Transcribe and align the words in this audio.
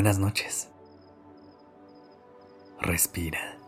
buenas 0.00 0.18
noches. 0.18 0.70
Respira. 2.80 3.58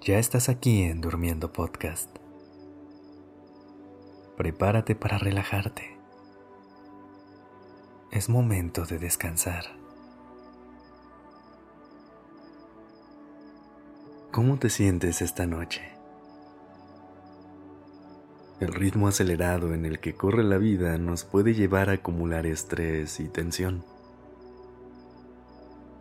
Ya 0.00 0.18
estás 0.18 0.48
aquí 0.48 0.82
en 0.82 1.00
Durmiendo 1.00 1.52
Podcast. 1.52 2.10
Prepárate 4.36 4.96
para 4.96 5.18
relajarte. 5.18 5.96
Es 8.10 8.28
momento 8.28 8.86
de 8.86 8.98
descansar. 8.98 9.66
¿Cómo 14.32 14.58
te 14.58 14.68
sientes 14.68 15.22
esta 15.22 15.46
noche? 15.46 15.99
El 18.60 18.74
ritmo 18.74 19.08
acelerado 19.08 19.72
en 19.72 19.86
el 19.86 20.00
que 20.00 20.14
corre 20.14 20.44
la 20.44 20.58
vida 20.58 20.98
nos 20.98 21.24
puede 21.24 21.54
llevar 21.54 21.88
a 21.88 21.94
acumular 21.94 22.44
estrés 22.44 23.18
y 23.18 23.26
tensión, 23.26 23.82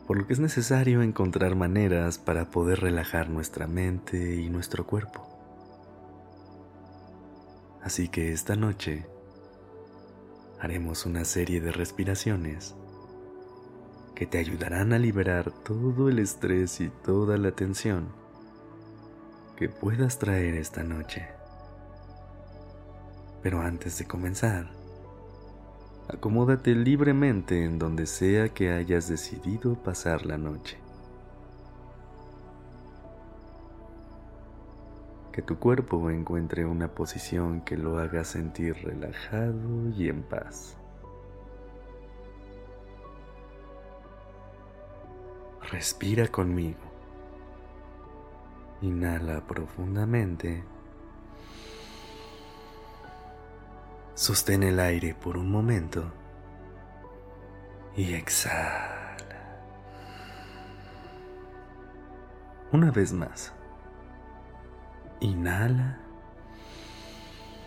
por 0.05 0.17
lo 0.17 0.27
que 0.27 0.33
es 0.33 0.39
necesario 0.41 1.01
encontrar 1.01 1.55
maneras 1.55 2.17
para 2.17 2.51
poder 2.51 2.81
relajar 2.81 3.29
nuestra 3.29 3.65
mente 3.65 4.35
y 4.35 4.49
nuestro 4.49 4.85
cuerpo. 4.85 5.25
Así 7.81 8.09
que 8.09 8.33
esta 8.33 8.57
noche 8.57 9.05
haremos 10.59 11.05
una 11.05 11.23
serie 11.23 11.61
de 11.61 11.71
respiraciones 11.71 12.75
que 14.15 14.25
te 14.25 14.37
ayudarán 14.37 14.91
a 14.91 14.99
liberar 14.99 15.49
todo 15.63 16.09
el 16.09 16.19
estrés 16.19 16.81
y 16.81 16.89
toda 16.89 17.37
la 17.37 17.51
tensión 17.51 18.09
que 19.55 19.69
puedas 19.69 20.19
traer 20.19 20.55
esta 20.55 20.83
noche. 20.83 21.38
Pero 23.41 23.61
antes 23.61 23.97
de 23.97 24.05
comenzar, 24.05 24.67
acomódate 26.09 26.75
libremente 26.75 27.63
en 27.63 27.79
donde 27.79 28.05
sea 28.05 28.49
que 28.49 28.71
hayas 28.71 29.07
decidido 29.07 29.75
pasar 29.75 30.25
la 30.25 30.37
noche. 30.37 30.77
Que 35.31 35.41
tu 35.41 35.57
cuerpo 35.57 36.09
encuentre 36.09 36.65
una 36.65 36.89
posición 36.89 37.61
que 37.61 37.77
lo 37.77 37.97
haga 37.99 38.25
sentir 38.25 38.75
relajado 38.83 39.89
y 39.95 40.09
en 40.09 40.23
paz. 40.23 40.75
Respira 45.71 46.27
conmigo. 46.27 46.79
Inhala 48.81 49.45
profundamente. 49.45 50.63
Sostén 54.19 54.63
el 54.63 54.81
aire 54.81 55.15
por 55.15 55.37
un 55.37 55.49
momento 55.49 56.03
y 57.95 58.15
exhala. 58.15 59.15
Una 62.73 62.91
vez 62.91 63.13
más. 63.13 63.53
Inhala. 65.21 65.99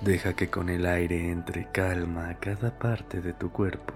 Deja 0.03 0.35
que 0.35 0.51
con 0.51 0.69
el 0.69 0.85
aire 0.85 1.31
entre 1.31 1.73
calma 1.73 2.29
a 2.29 2.39
cada 2.39 2.79
parte 2.79 3.23
de 3.23 3.33
tu 3.33 3.51
cuerpo. 3.51 3.95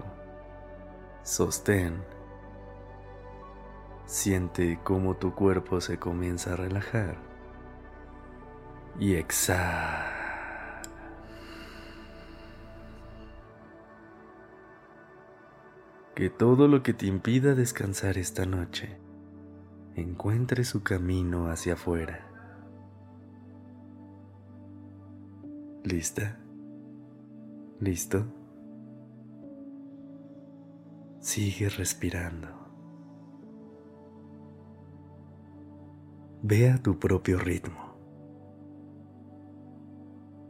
Sostén. 1.21 2.01
Siente 4.07 4.79
cómo 4.83 5.15
tu 5.15 5.35
cuerpo 5.35 5.79
se 5.79 5.99
comienza 5.99 6.53
a 6.53 6.55
relajar. 6.55 7.17
Y 8.99 9.13
exhala. 9.13 10.16
Que 16.17 16.31
todo 16.31 16.67
lo 16.67 16.81
que 16.81 16.95
te 16.95 17.05
impida 17.05 17.53
descansar 17.53 18.17
esta 18.17 18.47
noche 18.47 18.97
encuentre 19.93 20.63
su 20.63 20.81
camino 20.81 21.51
hacia 21.51 21.73
afuera. 21.73 22.27
¿Lista? 25.83 26.39
¿Listo? 27.79 28.25
Sigue 31.19 31.69
respirando. 31.69 32.47
Ve 36.41 36.71
a 36.71 36.81
tu 36.81 36.97
propio 36.97 37.37
ritmo. 37.37 37.95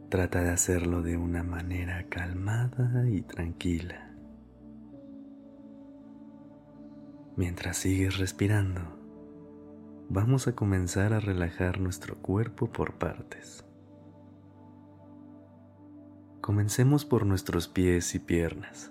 Trata 0.08 0.42
de 0.42 0.48
hacerlo 0.48 1.02
de 1.02 1.18
una 1.18 1.42
manera 1.42 2.06
calmada 2.08 3.06
y 3.10 3.20
tranquila. 3.20 4.07
Mientras 7.38 7.76
sigues 7.76 8.18
respirando, 8.18 8.80
vamos 10.08 10.48
a 10.48 10.56
comenzar 10.56 11.12
a 11.12 11.20
relajar 11.20 11.78
nuestro 11.78 12.16
cuerpo 12.16 12.72
por 12.72 12.94
partes. 12.94 13.64
Comencemos 16.40 17.04
por 17.04 17.24
nuestros 17.24 17.68
pies 17.68 18.16
y 18.16 18.18
piernas. 18.18 18.90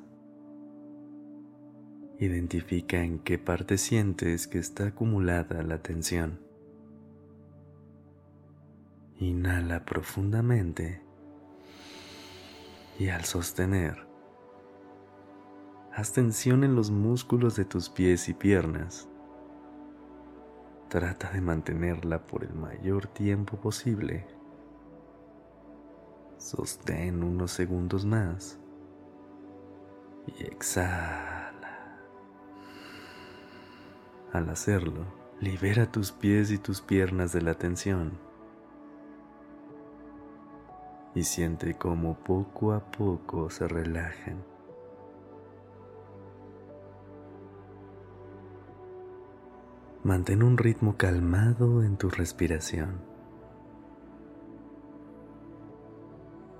Identifica 2.19 3.03
en 3.03 3.19
qué 3.19 3.38
parte 3.38 3.78
sientes 3.78 4.47
que 4.47 4.59
está 4.59 4.88
acumulada 4.88 5.62
la 5.63 5.81
tensión. 5.81 6.40
Inhala 9.19 9.84
profundamente 9.84 11.02
y 12.97 13.09
al 13.09 13.25
sostener, 13.25 14.06
Haz 15.97 16.13
tensión 16.13 16.63
en 16.63 16.75
los 16.75 16.91
músculos 16.91 17.56
de 17.56 17.66
tus 17.66 17.90
pies 17.90 18.30
y 18.30 18.35
piernas. 18.35 19.09
Trata 20.90 21.31
de 21.31 21.41
mantenerla 21.41 22.28
por 22.28 22.44
el 22.44 22.53
mayor 22.53 23.08
tiempo 23.08 23.58
posible. 23.58 24.28
Sostén 26.38 27.24
unos 27.24 27.50
segundos 27.50 28.06
más 28.06 28.59
y 30.28 30.44
exhala. 30.44 31.97
Al 34.34 34.50
hacerlo, 34.52 35.03
libera 35.40 35.91
tus 35.91 36.12
pies 36.12 36.52
y 36.52 36.59
tus 36.59 36.80
piernas 36.80 37.34
de 37.34 37.41
la 37.41 37.56
tensión 37.56 38.12
y 41.16 41.24
siente 41.24 41.74
cómo 41.74 42.19
poco 42.19 42.74
a 42.74 42.81
poco 42.91 43.50
se 43.50 43.68
relajan. 43.68 44.56
Mantén 50.07 50.41
un 50.41 50.57
ritmo 50.57 50.95
calmado 50.95 51.84
en 51.84 51.97
tu 51.97 52.09
respiración. 52.09 53.01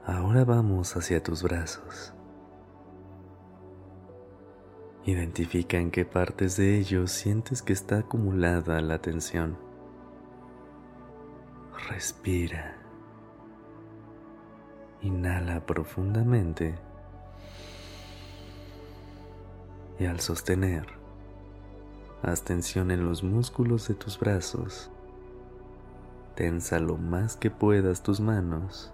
Ahora 0.06 0.44
vamos 0.44 0.98
hacia 0.98 1.24
tus 1.24 1.44
brazos. 1.44 2.14
Identifica 5.06 5.78
en 5.78 5.92
qué 5.92 6.04
partes 6.04 6.58
de 6.58 6.78
ellos 6.78 7.10
sientes 7.10 7.62
que 7.62 7.72
está 7.72 8.00
acumulada 8.00 8.82
la 8.82 9.00
tensión. 9.00 9.58
Respira. 11.88 12.76
Inhala 15.04 15.66
profundamente. 15.66 16.76
Y 20.00 20.06
al 20.06 20.20
sostener, 20.20 20.97
Haz 22.24 22.42
tensión 22.42 22.90
en 22.90 23.06
los 23.06 23.22
músculos 23.22 23.88
de 23.88 23.94
tus 23.94 24.20
brazos. 24.20 24.90
Tensa 26.34 26.80
lo 26.80 26.98
más 26.98 27.38
que 27.38 27.52
puedas 27.52 28.02
tus 28.02 28.20
manos. 28.20 28.92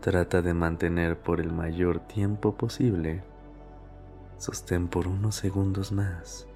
Trata 0.00 0.40
de 0.40 0.54
mantener 0.54 1.18
por 1.18 1.40
el 1.40 1.52
mayor 1.52 1.98
tiempo 1.98 2.54
posible. 2.54 3.24
Sostén 4.36 4.86
por 4.86 5.08
unos 5.08 5.34
segundos 5.34 5.90
más. 5.90 6.46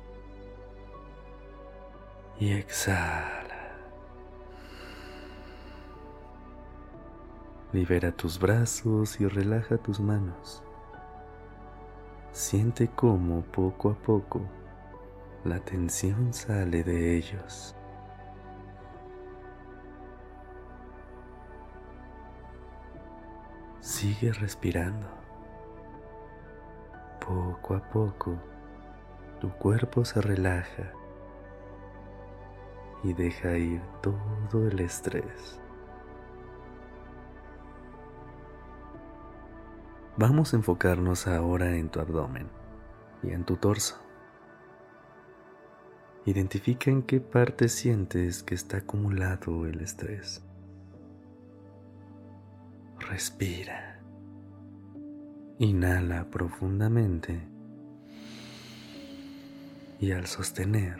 Y 2.39 2.53
exhala. 2.53 3.75
Libera 7.73 8.13
tus 8.13 8.39
brazos 8.39 9.21
y 9.21 9.27
relaja 9.27 9.79
tus 9.79 9.99
manos. 9.99 10.63
Siente 12.31 12.89
cómo 12.89 13.43
poco 13.43 13.91
a 13.91 13.95
poco 13.95 14.62
la 15.45 15.59
tensión 15.59 16.33
sale 16.33 16.85
de 16.85 17.17
ellos. 17.17 17.75
Sigue 23.81 24.33
respirando. 24.33 25.07
Poco 27.27 27.75
a 27.75 27.81
poco, 27.91 28.37
tu 29.41 29.51
cuerpo 29.51 30.05
se 30.05 30.21
relaja 30.21 30.93
y 33.03 33.13
deja 33.13 33.57
ir 33.57 33.83
todo 34.01 34.69
el 34.69 34.79
estrés. 34.81 35.59
Vamos 40.17 40.53
a 40.53 40.57
enfocarnos 40.57 41.27
ahora 41.27 41.75
en 41.75 41.89
tu 41.89 41.99
abdomen 41.99 42.49
y 43.23 43.31
en 43.31 43.45
tu 43.45 43.57
torso. 43.57 44.12
Identifica 46.25 46.89
en 46.89 47.03
qué 47.03 47.19
parte 47.19 47.69
sientes 47.69 48.45
que 48.45 48.55
está 48.55 48.77
acumulado 48.77 49.67
el 49.67 49.81
estrés. 49.81 50.41
Respira. 53.01 54.01
Inhala 55.59 56.31
profundamente 56.31 57.49
y 59.99 60.13
al 60.13 60.27
sostener, 60.27 60.97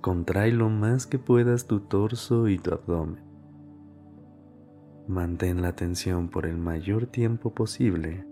contrae 0.00 0.50
lo 0.50 0.68
más 0.68 1.06
que 1.06 1.20
puedas 1.20 1.68
tu 1.68 1.80
torso 1.80 2.48
y 2.48 2.58
tu 2.58 2.72
abdomen. 2.72 3.22
Mantén 5.06 5.62
la 5.62 5.76
tensión 5.76 6.30
por 6.30 6.46
el 6.46 6.56
mayor 6.56 7.06
tiempo 7.06 7.54
posible. 7.54 8.26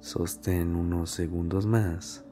Sostén 0.00 0.76
unos 0.76 1.10
segundos 1.10 1.66
más 1.66 2.23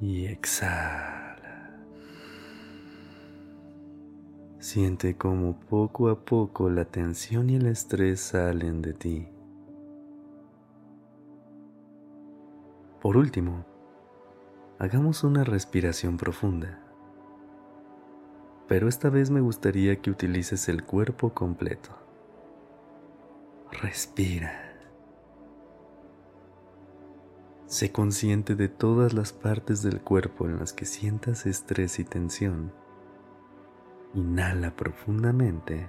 y 0.00 0.26
exhala. 0.26 1.76
Siente 4.58 5.16
como 5.16 5.58
poco 5.60 6.08
a 6.08 6.24
poco 6.24 6.70
la 6.70 6.84
tensión 6.84 7.50
y 7.50 7.56
el 7.56 7.66
estrés 7.66 8.20
salen 8.20 8.82
de 8.82 8.92
ti. 8.94 9.28
Por 13.00 13.16
último, 13.16 13.64
hagamos 14.78 15.22
una 15.22 15.44
respiración 15.44 16.16
profunda 16.16 16.86
pero 18.68 18.88
esta 18.88 19.10
vez 19.10 19.30
me 19.30 19.40
gustaría 19.40 20.00
que 20.00 20.10
utilices 20.10 20.68
el 20.68 20.82
cuerpo 20.82 21.32
completo. 21.32 21.90
Respira. 23.70 24.65
Sé 27.66 27.90
consciente 27.90 28.54
de 28.54 28.68
todas 28.68 29.12
las 29.12 29.32
partes 29.32 29.82
del 29.82 30.00
cuerpo 30.00 30.46
en 30.46 30.60
las 30.60 30.72
que 30.72 30.84
sientas 30.84 31.46
estrés 31.46 31.98
y 31.98 32.04
tensión. 32.04 32.72
Inhala 34.14 34.70
profundamente 34.76 35.88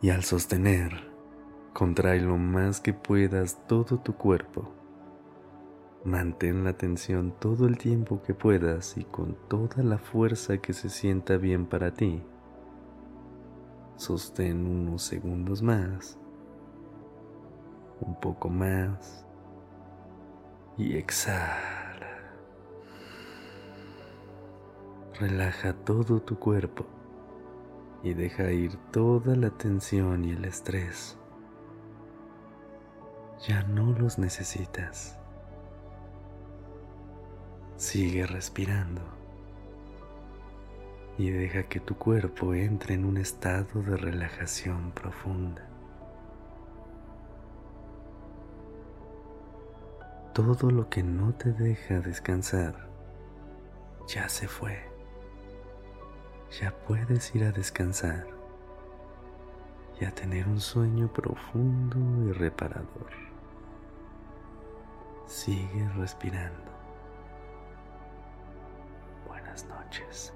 y 0.00 0.10
al 0.10 0.22
sostener, 0.22 1.10
contrae 1.72 2.20
lo 2.20 2.36
más 2.36 2.80
que 2.80 2.92
puedas 2.92 3.66
todo 3.66 3.98
tu 3.98 4.14
cuerpo. 4.14 4.70
Mantén 6.04 6.62
la 6.62 6.74
tensión 6.74 7.34
todo 7.40 7.66
el 7.66 7.78
tiempo 7.78 8.22
que 8.22 8.32
puedas 8.32 8.96
y 8.96 9.02
con 9.02 9.36
toda 9.48 9.82
la 9.82 9.98
fuerza 9.98 10.58
que 10.58 10.72
se 10.72 10.88
sienta 10.88 11.36
bien 11.36 11.66
para 11.66 11.92
ti. 11.92 12.22
Sostén 13.96 14.66
unos 14.66 15.02
segundos 15.02 15.62
más, 15.62 16.16
un 18.00 18.14
poco 18.20 18.48
más 18.48 19.24
y 20.76 20.96
exhala. 20.96 21.96
Relaja 25.18 25.72
todo 25.72 26.20
tu 26.20 26.38
cuerpo 26.38 26.84
y 28.02 28.12
deja 28.12 28.52
ir 28.52 28.76
toda 28.90 29.34
la 29.34 29.50
tensión 29.50 30.24
y 30.24 30.32
el 30.32 30.44
estrés. 30.44 31.16
Ya 33.48 33.62
no 33.62 33.92
los 33.92 34.18
necesitas. 34.18 35.18
Sigue 37.76 38.26
respirando 38.26 39.02
y 41.18 41.30
deja 41.30 41.62
que 41.62 41.80
tu 41.80 41.96
cuerpo 41.96 42.54
entre 42.54 42.94
en 42.94 43.04
un 43.04 43.16
estado 43.16 43.82
de 43.82 43.96
relajación 43.96 44.92
profunda. 44.92 45.75
Todo 50.36 50.70
lo 50.70 50.90
que 50.90 51.02
no 51.02 51.32
te 51.32 51.50
deja 51.50 52.00
descansar 52.00 52.90
ya 54.06 54.28
se 54.28 54.46
fue. 54.46 54.86
Ya 56.60 56.72
puedes 56.86 57.34
ir 57.34 57.44
a 57.44 57.52
descansar 57.52 58.26
y 59.98 60.04
a 60.04 60.10
tener 60.10 60.46
un 60.46 60.60
sueño 60.60 61.10
profundo 61.10 61.96
y 62.28 62.32
reparador. 62.32 63.12
Sigue 65.24 65.88
respirando. 65.96 66.70
noches. 69.70 70.35